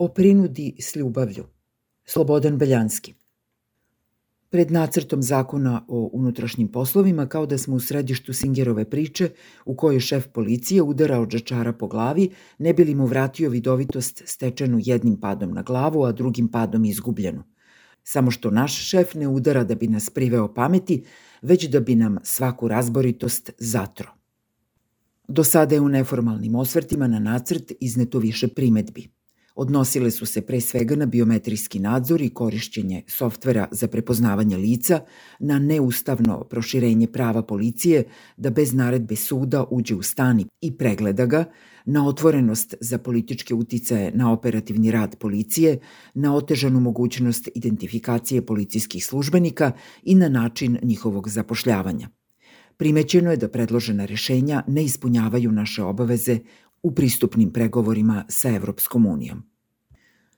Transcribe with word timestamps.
O 0.00 0.08
prinudi 0.08 0.76
s 0.78 0.96
ljubavlju. 0.96 1.44
Slobodan 2.04 2.58
Beljanski. 2.58 3.14
Pred 4.50 4.70
nacrtom 4.70 5.22
zakona 5.22 5.84
o 5.88 6.10
unutrašnjim 6.12 6.68
poslovima 6.68 7.26
kao 7.26 7.46
da 7.46 7.58
smo 7.58 7.76
u 7.76 7.80
središtu 7.80 8.32
Singerove 8.32 8.90
priče 8.90 9.30
u 9.64 9.76
kojoj 9.76 10.00
šef 10.00 10.28
policije 10.28 10.82
udara 10.82 11.20
od 11.20 11.28
džačara 11.28 11.72
po 11.72 11.88
glavi 11.88 12.30
ne 12.58 12.72
bi 12.72 12.84
li 12.84 12.94
mu 12.94 13.06
vratio 13.06 13.50
vidovitost 13.50 14.22
stečenu 14.26 14.78
jednim 14.80 15.20
padom 15.20 15.52
na 15.52 15.62
glavu, 15.62 16.04
a 16.04 16.12
drugim 16.12 16.48
padom 16.48 16.84
izgubljenu. 16.84 17.42
Samo 18.04 18.30
što 18.30 18.50
naš 18.50 18.88
šef 18.88 19.14
ne 19.14 19.28
udara 19.28 19.64
da 19.64 19.74
bi 19.74 19.88
nas 19.88 20.10
priveo 20.10 20.54
pameti, 20.54 21.04
već 21.42 21.68
da 21.68 21.80
bi 21.80 21.94
nam 21.94 22.18
svaku 22.22 22.68
razboritost 22.68 23.50
zatro. 23.58 24.12
Do 25.28 25.44
sada 25.44 25.74
je 25.74 25.80
u 25.80 25.88
neformalnim 25.88 26.54
osvrtima 26.54 27.06
na 27.06 27.18
nacrt 27.18 27.72
izneto 27.80 28.18
više 28.18 28.48
primetbi. 28.48 29.19
Odnosile 29.60 30.10
su 30.10 30.26
se 30.26 30.40
pre 30.40 30.60
svega 30.60 30.96
na 30.96 31.06
biometrijski 31.06 31.78
nadzor 31.78 32.22
i 32.22 32.30
korišćenje 32.30 33.02
softvera 33.06 33.68
za 33.70 33.88
prepoznavanje 33.88 34.56
lica, 34.56 35.00
na 35.38 35.58
neustavno 35.58 36.44
proširenje 36.44 37.06
prava 37.06 37.42
policije 37.42 38.04
da 38.36 38.50
bez 38.50 38.72
naredbe 38.74 39.16
suda 39.16 39.64
uđe 39.70 39.94
u 39.94 40.02
stan 40.02 40.44
i 40.60 40.72
pregleda 40.76 41.26
ga, 41.26 41.44
na 41.84 42.06
otvorenost 42.06 42.74
za 42.80 42.98
političke 42.98 43.54
uticaje 43.54 44.12
na 44.14 44.32
operativni 44.32 44.90
rad 44.90 45.16
policije, 45.16 45.78
na 46.14 46.34
otežanu 46.36 46.80
mogućnost 46.80 47.48
identifikacije 47.54 48.46
policijskih 48.46 49.06
službenika 49.06 49.72
i 50.02 50.14
na 50.14 50.28
način 50.28 50.78
njihovog 50.82 51.28
zapošljavanja. 51.28 52.08
Primećeno 52.76 53.30
je 53.30 53.36
da 53.36 53.48
predložena 53.48 54.04
rešenja 54.04 54.62
ne 54.66 54.84
ispunjavaju 54.84 55.52
naše 55.52 55.82
obaveze 55.82 56.38
u 56.82 56.94
pristupnim 56.94 57.52
pregovorima 57.52 58.24
sa 58.28 58.48
Evropskom 58.48 59.06
unijom. 59.06 59.49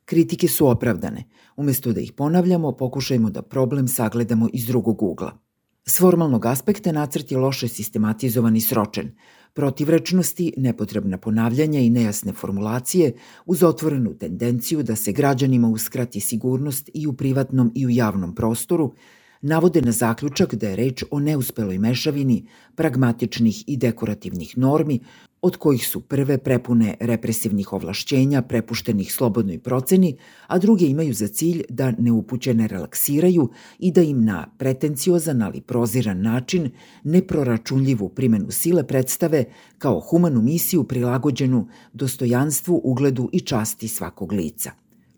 Kritike 0.05 0.49
su 0.49 0.67
opravdane. 0.67 1.25
Umesto 1.57 1.93
da 1.93 2.01
ih 2.01 2.13
ponavljamo, 2.13 2.73
pokušajmo 2.73 3.31
da 3.31 3.43
problem 3.43 3.89
sagledamo 3.89 4.49
iz 4.53 4.67
drugog 4.67 5.03
ugla. 5.03 5.39
S 5.87 5.99
formalnog 5.99 6.47
aspekta 6.47 6.93
nacrt 6.93 7.33
je 7.33 7.39
loše 7.39 7.69
sistematizovan 7.69 8.57
i 8.57 8.61
sročen. 8.61 9.11
Protivrečnosti, 9.55 10.53
nepotrebna 10.57 11.19
ponavljanja 11.19 11.81
i 11.81 11.91
nejasne 11.91 12.33
formulacije 12.33 13.13
uz 13.47 13.63
otvorenu 13.63 14.15
tendenciju 14.19 14.83
da 14.83 14.97
se 14.97 15.13
građanima 15.13 15.69
uskrati 15.69 16.21
sigurnost 16.21 16.91
i 16.95 17.07
u 17.07 17.13
privatnom 17.13 17.73
i 17.75 17.87
u 17.87 17.91
javnom 17.91 18.35
prostoru, 18.35 18.95
navode 19.43 19.81
na 19.81 19.93
zaključak 19.93 20.55
da 20.55 20.69
je 20.69 20.77
reč 20.77 21.05
o 21.11 21.21
neuspeloj 21.21 21.79
mešavini 21.79 22.47
pragmatičnih 22.75 23.65
i 23.67 23.77
dekorativnih 23.77 24.59
normi, 24.59 25.01
od 25.43 25.57
kojih 25.57 25.87
su 25.87 26.01
prve 26.01 26.39
prepune 26.39 26.95
represivnih 27.01 27.73
ovlašćenja 27.73 28.43
prepuštenih 28.43 29.13
slobodnoj 29.13 29.59
proceni, 29.59 30.17
a 30.47 30.59
druge 30.59 30.87
imaju 30.87 31.15
za 31.15 31.29
cilj 31.29 31.63
da 31.69 31.91
neupućene 31.99 32.69
relaksiraju 32.69 33.49
i 33.79 33.93
da 33.93 34.03
im 34.03 34.25
na 34.25 34.47
pretenciozan 34.59 35.43
ali 35.43 35.61
proziran 35.61 36.23
način 36.23 36.71
neproračunljivu 37.05 38.09
primenu 38.09 38.51
sile 38.51 38.87
predstave 38.87 39.45
kao 39.79 40.01
humanu 40.01 40.43
misiju 40.43 40.85
prilagođenu 40.85 41.69
dostojanstvu, 41.93 42.81
ugledu 42.85 43.29
i 43.33 43.41
časti 43.41 43.89
svakog 43.89 44.33
lica. 44.33 44.71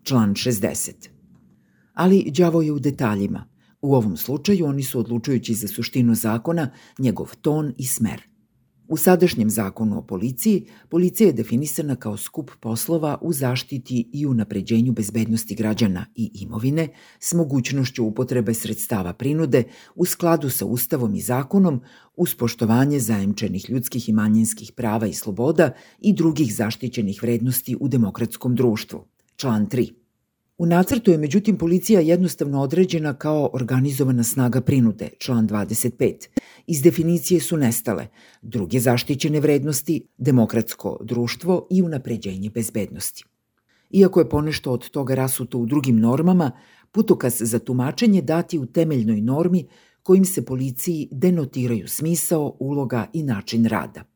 Član 0.03 0.33
60. 0.33 0.91
Ali 1.93 2.31
đavo 2.37 2.61
je 2.61 2.71
u 2.71 2.79
detaljima– 2.79 3.45
U 3.85 3.95
ovom 3.95 4.17
slučaju 4.17 4.65
oni 4.65 4.83
su 4.83 4.99
odlučujući 4.99 5.53
za 5.53 5.67
suštinu 5.67 6.15
zakona, 6.15 6.69
njegov 6.99 7.35
ton 7.41 7.73
i 7.77 7.85
smer. 7.85 8.21
U 8.87 8.97
sadašnjem 8.97 9.49
zakonu 9.49 9.97
o 9.97 10.01
policiji, 10.01 10.67
policija 10.89 11.27
je 11.27 11.33
definisana 11.33 11.95
kao 11.95 12.17
skup 12.17 12.51
poslova 12.59 13.17
u 13.21 13.33
zaštiti 13.33 14.09
i 14.13 14.25
unapređenju 14.25 14.91
bezbednosti 14.91 15.55
građana 15.55 16.05
i 16.15 16.31
imovine 16.33 16.87
s 17.19 17.33
mogućnošću 17.33 18.05
upotrebe 18.05 18.53
sredstava 18.53 19.13
prinude 19.13 19.63
u 19.95 20.05
skladu 20.05 20.49
sa 20.49 20.65
Ustavom 20.65 21.15
i 21.15 21.21
zakonom 21.21 21.81
uz 22.15 22.35
poštovanje 22.35 22.99
zajemčenih 22.99 23.69
ljudskih 23.69 24.09
i 24.09 24.13
manjinskih 24.13 24.71
prava 24.71 25.07
i 25.07 25.13
sloboda 25.13 25.71
i 25.99 26.13
drugih 26.13 26.55
zaštićenih 26.55 27.23
vrednosti 27.23 27.77
u 27.79 27.87
demokratskom 27.87 28.55
društvu. 28.55 29.05
Član 29.35 29.67
3. 29.67 30.04
U 30.57 30.65
nacrtu 30.65 31.11
je 31.11 31.17
međutim 31.17 31.57
policija 31.57 31.99
jednostavno 31.99 32.61
određena 32.61 33.13
kao 33.13 33.49
organizovana 33.53 34.23
snaga 34.23 34.61
prinude, 34.61 35.09
član 35.19 35.47
25. 35.47 36.27
Iz 36.67 36.81
definicije 36.81 37.39
su 37.39 37.57
nestale 37.57 38.07
druge 38.41 38.79
zaštićene 38.79 39.39
vrednosti, 39.39 40.07
demokratsko 40.17 40.97
društvo 41.01 41.67
i 41.71 41.81
unapređenje 41.81 42.49
bezbednosti. 42.49 43.23
Iako 43.91 44.19
je 44.19 44.29
ponešto 44.29 44.71
od 44.71 44.89
toga 44.89 45.15
rasuto 45.15 45.57
u 45.57 45.65
drugim 45.65 45.99
normama, 45.99 46.51
putokaz 46.91 47.33
za 47.39 47.59
tumačenje 47.59 48.21
dati 48.21 48.59
u 48.59 48.65
temeljnoj 48.65 49.21
normi 49.21 49.67
kojim 50.03 50.25
se 50.25 50.45
policiji 50.45 51.07
denotiraju 51.11 51.87
smisao, 51.87 52.57
uloga 52.59 53.07
i 53.13 53.23
način 53.23 53.65
rada– 53.65 54.03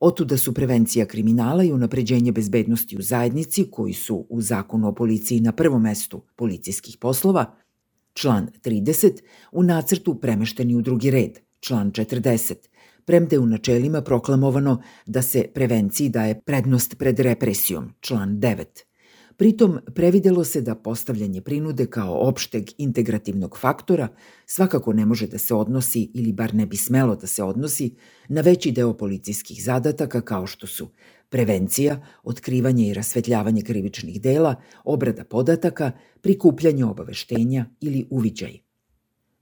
Otuda 0.00 0.36
su 0.36 0.54
prevencija 0.54 1.06
kriminala 1.06 1.64
i 1.64 1.72
unapređenje 1.72 2.32
bezbednosti 2.32 2.96
u 2.98 3.02
zajednici, 3.02 3.70
koji 3.70 3.92
su 3.92 4.26
u 4.28 4.40
zakonu 4.40 4.88
o 4.88 4.94
policiji 4.94 5.40
na 5.40 5.52
prvom 5.52 5.82
mestu 5.82 6.22
policijskih 6.36 6.96
poslova, 7.00 7.54
član 8.12 8.48
30, 8.64 9.22
u 9.52 9.62
nacrtu 9.62 10.20
premešteni 10.20 10.76
u 10.76 10.80
drugi 10.80 11.10
red, 11.10 11.38
član 11.60 11.92
40, 11.92 12.54
premde 13.04 13.38
u 13.38 13.46
načelima 13.46 14.02
proklamovano 14.02 14.82
da 15.06 15.22
se 15.22 15.46
prevenciji 15.54 16.08
daje 16.08 16.40
prednost 16.40 16.98
pred 16.98 17.20
represijom, 17.20 17.92
član 18.00 18.28
9, 18.28 18.64
Pritom, 19.36 19.78
previdelo 19.94 20.44
se 20.44 20.60
da 20.60 20.74
postavljanje 20.74 21.40
prinude 21.40 21.86
kao 21.86 22.28
opšteg 22.28 22.64
integrativnog 22.78 23.58
faktora 23.58 24.08
svakako 24.46 24.92
ne 24.92 25.06
može 25.06 25.26
da 25.26 25.38
se 25.38 25.54
odnosi, 25.54 26.10
ili 26.14 26.32
bar 26.32 26.54
ne 26.54 26.66
bi 26.66 26.76
smelo 26.76 27.16
da 27.16 27.26
se 27.26 27.42
odnosi, 27.42 27.94
na 28.28 28.40
veći 28.40 28.72
deo 28.72 28.92
policijskih 28.96 29.64
zadataka 29.64 30.20
kao 30.20 30.46
što 30.46 30.66
su 30.66 30.88
prevencija, 31.28 32.06
otkrivanje 32.22 32.88
i 32.88 32.94
rasvetljavanje 32.94 33.62
krivičnih 33.62 34.20
dela, 34.20 34.54
obrada 34.84 35.24
podataka, 35.24 35.92
prikupljanje 36.20 36.84
obaveštenja 36.84 37.66
ili 37.80 38.06
uviđaj. 38.10 38.58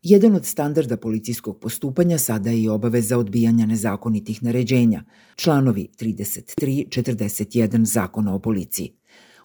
Jedan 0.02 0.34
od 0.34 0.46
standarda 0.46 0.96
policijskog 0.96 1.60
postupanja 1.60 2.18
sada 2.18 2.50
je 2.50 2.62
i 2.62 2.68
obaveza 2.68 3.18
odbijanja 3.18 3.66
nezakonitih 3.66 4.42
naređenja, 4.42 5.04
članovi 5.36 5.88
33-41 6.00 7.84
Zakona 7.84 8.34
o 8.34 8.38
policiji. 8.38 9.01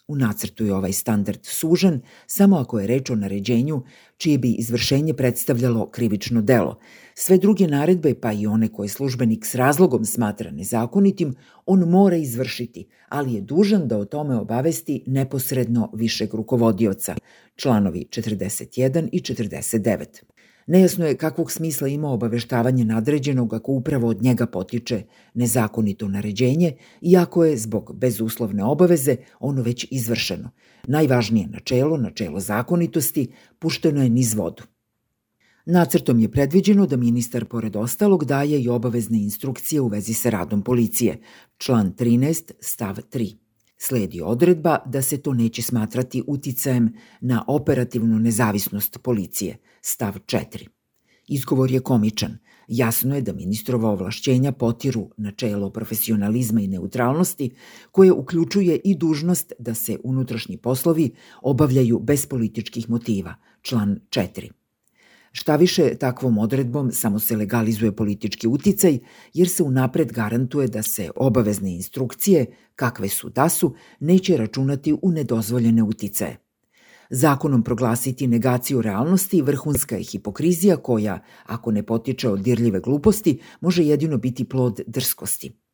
U 0.07 0.15
nacrtu 0.15 0.65
je 0.65 0.75
ovaj 0.75 0.93
standard 0.93 1.39
sužen 1.43 2.01
samo 2.27 2.57
ako 2.57 2.79
je 2.79 2.87
reč 2.87 3.09
o 3.09 3.15
naređenju 3.15 3.83
čije 4.17 4.37
bi 4.37 4.51
izvršenje 4.51 5.13
predstavljalo 5.13 5.89
krivično 5.89 6.41
delo. 6.41 6.79
Sve 7.15 7.37
druge 7.37 7.67
naredbe, 7.67 8.13
pa 8.21 8.31
i 8.31 8.47
one 8.47 8.67
koje 8.67 8.89
službenik 8.89 9.45
s 9.45 9.55
razlogom 9.55 10.05
smatra 10.05 10.51
nezakonitim, 10.51 11.35
on 11.65 11.79
mora 11.79 12.15
izvršiti, 12.15 12.87
ali 13.09 13.33
je 13.33 13.41
dužan 13.41 13.87
da 13.87 13.97
o 13.97 14.05
tome 14.05 14.35
obavesti 14.35 15.03
neposredno 15.07 15.91
višeg 15.93 16.33
rukovodioca, 16.33 17.15
članovi 17.55 18.05
41 18.09 19.09
i 19.11 19.19
49. 19.19 20.36
Nejasno 20.67 21.05
je 21.05 21.17
kakvog 21.17 21.51
smisla 21.51 21.87
ima 21.87 22.09
obaveštavanje 22.09 22.85
nadređenog 22.85 23.53
ako 23.53 23.71
upravo 23.71 24.07
od 24.07 24.21
njega 24.21 24.45
potiče 24.45 25.03
nezakonito 25.33 26.07
naređenje, 26.07 26.73
iako 27.01 27.45
je 27.45 27.57
zbog 27.57 27.91
bezuslovne 27.95 28.63
obaveze 28.63 29.15
ono 29.39 29.61
već 29.61 29.87
izvršeno. 29.91 30.49
Najvažnije 30.87 31.47
načelo, 31.47 31.97
načelo 31.97 32.39
zakonitosti, 32.39 33.31
pušteno 33.59 34.03
je 34.03 34.09
niz 34.09 34.33
vodu. 34.33 34.63
Nacrtom 35.65 36.19
je 36.19 36.31
predviđeno 36.31 36.85
da 36.85 36.97
ministar 36.97 37.45
pored 37.45 37.75
ostalog 37.75 38.25
daje 38.25 38.61
i 38.61 38.69
obavezne 38.69 39.17
instrukcije 39.17 39.81
u 39.81 39.87
vezi 39.87 40.13
sa 40.13 40.29
radom 40.29 40.61
policije, 40.61 41.17
član 41.57 41.93
13, 41.93 42.51
stav 42.59 42.95
3. 42.95 43.46
Sledi 43.77 44.21
odredba 44.21 44.77
da 44.85 45.01
se 45.01 45.21
to 45.21 45.33
neće 45.33 45.61
smatrati 45.61 46.23
uticajem 46.27 46.93
na 47.21 47.43
operativnu 47.47 48.19
nezavisnost 48.19 48.97
policije, 49.03 49.57
stav 49.81 50.13
4. 50.13 50.67
Izgovor 51.27 51.71
je 51.71 51.79
komičan. 51.79 52.37
Jasno 52.67 53.15
je 53.15 53.21
da 53.21 53.33
ministrova 53.33 53.89
ovlašćenja 53.89 54.51
potiru 54.51 55.09
načelo 55.17 55.69
profesionalizma 55.69 56.61
i 56.61 56.67
neutralnosti, 56.67 57.49
koje 57.91 58.11
uključuje 58.11 58.79
i 58.83 58.95
dužnost 58.95 59.53
da 59.59 59.73
se 59.73 59.97
unutrašnji 60.03 60.57
poslovi 60.57 61.11
obavljaju 61.41 61.99
bez 61.99 62.25
političkih 62.25 62.89
motiva, 62.89 63.35
član 63.61 63.99
4. 64.09 64.56
Šta 65.37 65.55
više, 65.55 65.95
takvom 65.95 66.37
odredbom 66.37 66.91
samo 66.91 67.19
se 67.19 67.35
legalizuje 67.35 67.91
politički 67.95 68.47
uticaj, 68.47 68.99
jer 69.33 69.49
se 69.49 69.63
unapred 69.63 70.11
garantuje 70.11 70.67
da 70.67 70.81
se 70.83 71.09
obavezne 71.15 71.75
instrukcije, 71.75 72.45
kakve 72.75 73.09
su 73.09 73.29
da 73.29 73.49
su, 73.49 73.75
neće 73.99 74.37
računati 74.37 74.93
u 75.01 75.11
nedozvoljene 75.11 75.83
uticaje. 75.83 76.37
Zakonom 77.09 77.63
proglasiti 77.63 78.27
negaciju 78.27 78.81
realnosti 78.81 79.41
vrhunska 79.41 79.95
je 79.95 80.03
hipokrizija 80.03 80.77
koja, 80.77 81.19
ako 81.45 81.71
ne 81.71 81.83
potiče 81.83 82.29
od 82.29 82.41
dirljive 82.41 82.79
gluposti, 82.79 83.39
može 83.61 83.83
jedino 83.83 84.17
biti 84.17 84.45
plod 84.45 84.81
drskosti. 84.87 85.66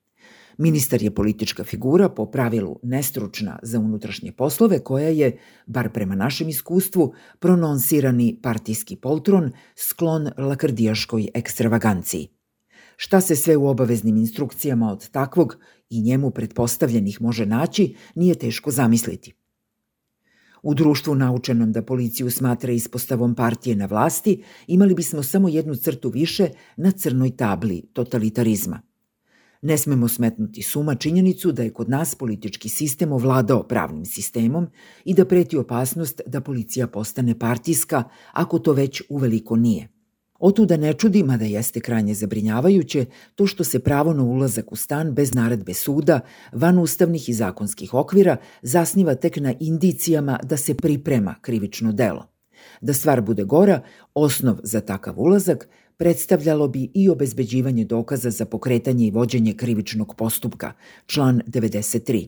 Ministar 0.57 1.03
je 1.03 1.11
politička 1.15 1.63
figura, 1.63 2.09
po 2.09 2.25
pravilu 2.25 2.79
nestručna 2.83 3.59
za 3.63 3.79
unutrašnje 3.79 4.31
poslove, 4.31 4.79
koja 4.79 5.09
je, 5.09 5.37
bar 5.65 5.89
prema 5.89 6.15
našem 6.15 6.49
iskustvu, 6.49 7.13
prononsirani 7.39 8.39
partijski 8.43 8.95
poltron 8.95 9.51
sklon 9.75 10.29
lakardijaškoj 10.37 11.27
ekstravaganciji. 11.33 12.27
Šta 12.97 13.21
se 13.21 13.35
sve 13.35 13.57
u 13.57 13.67
obaveznim 13.67 14.17
instrukcijama 14.17 14.91
od 14.91 15.09
takvog 15.09 15.57
i 15.89 16.01
njemu 16.01 16.31
pretpostavljenih 16.31 17.21
može 17.21 17.45
naći, 17.45 17.95
nije 18.15 18.35
teško 18.35 18.71
zamisliti. 18.71 19.33
U 20.63 20.73
društvu 20.73 21.15
naučenom 21.15 21.71
da 21.71 21.81
policiju 21.81 22.31
smatra 22.31 22.71
ispostavom 22.71 23.35
partije 23.35 23.75
na 23.75 23.85
vlasti, 23.85 24.43
imali 24.67 24.95
bismo 24.95 25.23
samo 25.23 25.49
jednu 25.49 25.75
crtu 25.75 26.09
više 26.09 26.49
na 26.77 26.91
crnoj 26.91 27.35
tabli 27.37 27.81
totalitarizma. 27.93 28.81
Ne 29.63 29.77
smemo 29.77 30.07
smetnuti 30.07 30.61
suma 30.61 30.95
činjenicu 30.95 31.51
da 31.51 31.63
je 31.63 31.73
kod 31.73 31.89
nas 31.89 32.15
politički 32.15 32.69
sistem 32.69 33.11
ovladao 33.11 33.63
pravnim 33.63 34.05
sistemom 34.05 34.67
i 35.05 35.13
da 35.13 35.25
preti 35.25 35.57
opasnost 35.57 36.21
da 36.25 36.41
policija 36.41 36.87
postane 36.87 37.39
partijska, 37.39 38.03
ako 38.33 38.59
to 38.59 38.73
već 38.73 39.01
uveliko 39.09 39.55
nije. 39.55 39.87
Otuda 40.39 40.77
ne 40.77 40.93
čudi, 40.93 41.23
mada 41.23 41.45
jeste 41.45 41.79
krajnje 41.79 42.13
zabrinjavajuće, 42.13 43.05
to 43.35 43.47
što 43.47 43.63
se 43.63 43.79
pravo 43.79 44.13
na 44.13 44.23
ulazak 44.23 44.71
u 44.71 44.75
stan 44.75 45.13
bez 45.13 45.33
naredbe 45.33 45.73
suda, 45.73 46.19
van 46.53 46.79
ustavnih 46.79 47.29
i 47.29 47.33
zakonskih 47.33 47.93
okvira, 47.93 48.37
zasniva 48.61 49.15
tek 49.15 49.37
na 49.37 49.53
indicijama 49.59 50.39
da 50.43 50.57
se 50.57 50.73
priprema 50.73 51.35
krivično 51.41 51.91
delo. 51.91 52.27
Da 52.81 52.93
stvar 52.93 53.21
bude 53.21 53.43
gora, 53.43 53.81
osnov 54.13 54.59
za 54.63 54.81
takav 54.81 55.19
ulazak 55.19 55.67
predstavljalo 55.97 56.67
bi 56.67 56.91
i 56.93 57.09
obezbeđivanje 57.09 57.85
dokaza 57.85 58.29
za 58.29 58.45
pokretanje 58.45 59.07
i 59.07 59.11
vođenje 59.11 59.53
krivičnog 59.53 60.15
postupka, 60.15 60.73
član 61.05 61.41
93. 61.47 62.27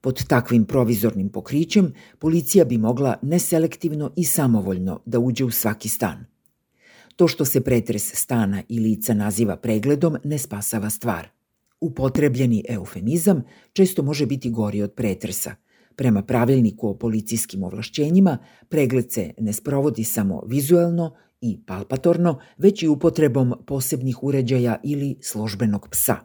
Pod 0.00 0.26
takvim 0.26 0.64
provizornim 0.64 1.28
pokrićem 1.28 1.92
policija 2.18 2.64
bi 2.64 2.78
mogla 2.78 3.18
neselektivno 3.22 4.12
i 4.16 4.24
samovoljno 4.24 5.00
da 5.06 5.18
uđe 5.18 5.44
u 5.44 5.50
svaki 5.50 5.88
stan– 5.88 6.24
To 7.16 7.28
što 7.28 7.44
se 7.44 7.60
pretres 7.60 8.14
stana 8.14 8.62
i 8.68 8.80
lica 8.80 9.14
naziva 9.14 9.56
pregledom 9.56 10.16
ne 10.24 10.38
spasava 10.38 10.90
stvar. 10.90 11.28
Upotrebljeni 11.80 12.64
eufemizam 12.68 13.42
često 13.72 14.02
može 14.02 14.26
biti 14.26 14.50
gori 14.50 14.82
od 14.82 14.92
pretresa. 14.92 15.54
Prema 15.96 16.22
pravilniku 16.22 16.88
o 16.88 16.94
policijskim 16.94 17.62
ovlašćenjima, 17.62 18.38
pregled 18.68 19.12
se 19.12 19.32
ne 19.38 19.52
sprovodi 19.52 20.04
samo 20.04 20.42
vizuelno 20.46 21.14
i 21.44 21.58
palpatorno, 21.66 22.38
već 22.58 22.82
i 22.82 22.88
upotrebom 22.88 23.54
posebnih 23.66 24.22
uređaja 24.22 24.80
ili 24.82 25.16
službenog 25.22 25.88
psa. 25.90 26.16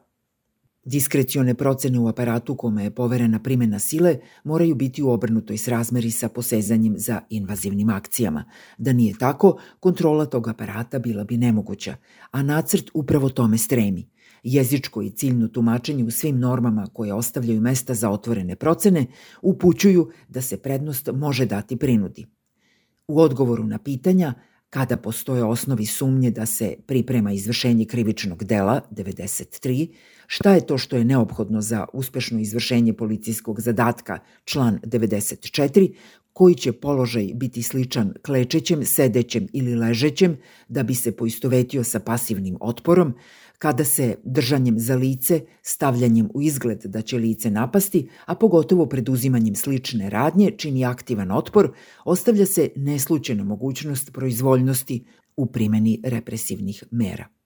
Diskrecione 0.86 1.54
procene 1.54 2.00
u 2.00 2.08
aparatu 2.08 2.56
kome 2.56 2.84
je 2.84 2.92
poverena 2.96 3.40
primjena 3.40 3.80
sile 3.80 4.20
moraju 4.44 4.76
biti 4.76 5.04
u 5.04 5.10
obrnutoj 5.10 5.58
srazmeri 5.58 6.12
sa 6.12 6.30
posezanjem 6.30 6.94
za 6.98 7.22
invazivnim 7.30 7.90
akcijama. 7.90 8.44
Da 8.78 8.94
nije 8.94 9.18
tako, 9.18 9.60
kontrola 9.80 10.26
tog 10.26 10.48
aparata 10.48 11.00
bila 11.00 11.24
bi 11.24 11.38
nemoguća, 11.38 11.96
a 12.32 12.44
nacrt 12.44 12.90
upravo 12.94 13.30
tome 13.30 13.58
stremi. 13.58 14.10
Jezičko 14.44 15.02
i 15.02 15.10
ciljno 15.10 15.48
tumačenje 15.48 16.04
u 16.04 16.12
svim 16.12 16.40
normama 16.40 16.88
koje 16.94 17.14
ostavljaju 17.14 17.62
mesta 17.62 17.94
za 17.94 18.10
otvorene 18.10 18.56
procene 18.56 19.06
upućuju 19.42 20.12
da 20.30 20.42
se 20.42 20.58
prednost 20.58 21.10
može 21.14 21.46
dati 21.46 21.78
prinudi. 21.78 22.26
U 23.08 23.20
odgovoru 23.20 23.64
na 23.64 23.78
pitanja 23.78 24.34
kada 24.70 24.98
postoje 24.98 25.44
osnovi 25.44 25.86
sumnje 25.86 26.32
da 26.32 26.46
se 26.46 26.76
priprema 26.88 27.32
izvršenje 27.32 27.86
krivičnog 27.86 28.44
dela 28.44 28.82
93, 28.92 29.88
šta 30.32 30.54
je 30.54 30.66
to 30.66 30.78
što 30.78 30.98
je 30.98 31.06
neophodno 31.06 31.62
za 31.62 31.86
uspešno 31.94 32.40
izvršenje 32.40 32.94
policijskog 32.94 33.62
zadatka 33.62 34.20
član 34.46 34.80
94, 34.84 35.94
koji 36.34 36.56
će 36.56 36.72
položaj 36.72 37.32
biti 37.36 37.64
sličan 37.64 38.14
klečećem, 38.22 38.86
sedećem 38.86 39.48
ili 39.54 39.76
ležećem 39.76 40.38
da 40.68 40.84
bi 40.84 40.96
se 40.96 41.12
poistovetio 41.12 41.84
sa 41.84 42.00
pasivnim 42.00 42.58
otporom, 42.62 43.14
kada 43.58 43.86
se 43.86 44.16
držanjem 44.24 44.80
za 44.80 44.96
lice, 44.96 45.42
stavljanjem 45.62 46.30
u 46.34 46.42
izgled 46.42 46.86
da 46.86 47.02
će 47.02 47.18
lice 47.18 47.52
napasti, 47.52 48.10
a 48.26 48.36
pogotovo 48.36 48.86
preduzimanjem 48.86 49.56
slične 49.56 50.10
radnje 50.10 50.52
čini 50.58 50.86
aktivan 50.86 51.32
otpor, 51.32 51.72
ostavlja 52.06 52.46
se 52.46 52.70
neslučena 52.76 53.44
mogućnost 53.44 54.14
proizvoljnosti 54.14 55.06
u 55.38 55.46
primeni 55.46 56.02
represivnih 56.04 56.84
mera. 56.92 57.39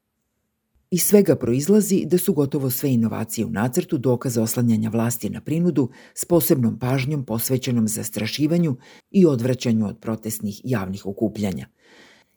Iz 0.94 1.04
svega 1.04 1.36
proizlazi 1.36 2.04
da 2.06 2.18
su 2.18 2.34
gotovo 2.34 2.69
sve 2.69 2.94
inovacije 2.94 3.45
u 3.45 3.50
nacrtu 3.50 3.98
dokaz 3.98 4.38
oslanjanja 4.38 4.90
vlasti 4.90 5.30
na 5.30 5.42
prinudu 5.42 5.90
s 6.13 6.25
posebnom 6.25 6.80
pažnjom 6.80 7.25
posvećenom 7.25 7.88
zastrašivanju 7.88 8.75
i 9.12 9.25
odvraćanju 9.25 9.88
od 9.88 9.98
protestnih 10.00 10.62
javnih 10.63 11.06
okupljanja– 11.06 11.68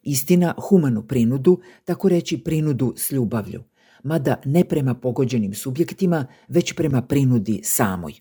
Istina, 0.06 0.54
humanu 0.68 1.02
prinudu, 1.02 1.60
tako 1.84 2.08
reći 2.08 2.38
prinudu 2.38 2.94
s 2.96 3.12
ljubavlju, 3.12 3.62
mada 4.02 4.40
ne 4.44 4.64
prema 4.64 4.94
pogođenim 4.94 5.54
subjektima, 5.54 6.26
već 6.48 6.72
prema 6.72 7.02
prinudi 7.02 7.60
samoj. 7.64 8.14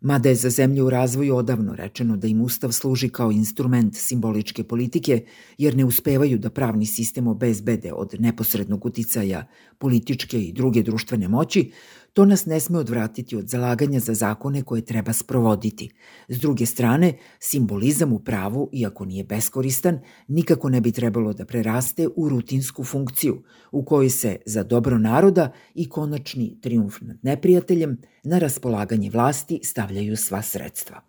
Mada 0.00 0.28
je 0.28 0.34
za 0.34 0.50
zemlju 0.50 0.86
u 0.86 0.90
razvoju 0.90 1.36
odavno 1.36 1.74
rečeno 1.74 2.16
da 2.16 2.26
im 2.26 2.40
ustav 2.40 2.72
služi 2.72 3.08
kao 3.08 3.32
instrument 3.32 3.96
simboličke 3.96 4.64
politike, 4.64 5.24
jer 5.58 5.76
ne 5.76 5.84
uspevaju 5.84 6.38
da 6.38 6.50
pravni 6.50 6.86
sistem 6.86 7.26
obezbede 7.26 7.92
od 7.92 8.14
neposrednog 8.18 8.86
uticaja 8.86 9.46
političke 9.78 10.40
i 10.40 10.52
druge 10.52 10.82
društvene 10.82 11.28
moći, 11.28 11.70
To 12.12 12.24
nas 12.24 12.46
ne 12.46 12.60
sme 12.60 12.78
odvratiti 12.78 13.36
od 13.36 13.48
zalaganja 13.48 14.00
za 14.00 14.14
zakone 14.14 14.62
koje 14.62 14.84
treba 14.84 15.12
sprovoditi. 15.12 15.90
S 16.28 16.40
druge 16.40 16.66
strane, 16.66 17.12
simbolizam 17.40 18.12
u 18.12 18.18
pravu, 18.18 18.70
iako 18.72 19.04
nije 19.04 19.24
beskoristan, 19.24 20.00
nikako 20.28 20.68
ne 20.68 20.80
bi 20.80 20.92
trebalo 20.92 21.32
da 21.32 21.44
preraste 21.44 22.08
u 22.16 22.28
rutinsku 22.28 22.84
funkciju, 22.84 23.42
u 23.72 23.84
kojoj 23.84 24.10
se 24.10 24.36
za 24.46 24.62
dobro 24.62 24.98
naroda 24.98 25.52
i 25.74 25.88
konačni 25.88 26.58
triumf 26.60 27.00
nad 27.00 27.16
neprijateljem 27.22 28.00
na 28.24 28.38
raspolaganje 28.38 29.10
vlasti 29.10 29.60
stavljaju 29.64 30.16
sva 30.16 30.42
sredstva. 30.42 31.00